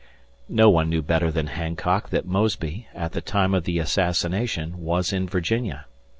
[0.49, 5.13] No one knew better than Hancock that Mosby, at the time of the assassination, was
[5.13, 5.85] in Virginia.